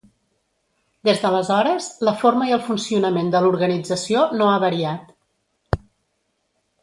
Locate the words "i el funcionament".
2.51-3.29